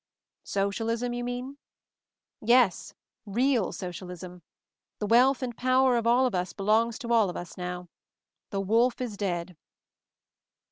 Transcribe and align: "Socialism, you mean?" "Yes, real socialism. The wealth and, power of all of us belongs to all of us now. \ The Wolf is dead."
"Socialism, 0.45 1.13
you 1.13 1.23
mean?" 1.23 1.59
"Yes, 2.41 2.95
real 3.27 3.71
socialism. 3.71 4.41
The 4.97 5.05
wealth 5.05 5.43
and, 5.43 5.55
power 5.55 5.95
of 5.95 6.07
all 6.07 6.25
of 6.25 6.33
us 6.33 6.53
belongs 6.53 6.97
to 6.97 7.13
all 7.13 7.29
of 7.29 7.37
us 7.37 7.55
now. 7.55 7.87
\ 8.17 8.49
The 8.49 8.61
Wolf 8.61 8.99
is 8.99 9.15
dead." 9.15 9.55